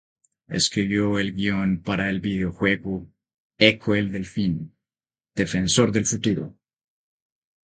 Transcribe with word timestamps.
Escribió 0.47 1.19
el 1.19 1.33
guion 1.35 1.83
para 1.83 2.09
el 2.09 2.21
videojuego 2.21 3.07
"Ecco 3.59 3.93
el 3.93 4.11
delfín: 4.11 4.73
defensor 5.35 5.91
del 5.91 6.07
futuro". 6.07 6.55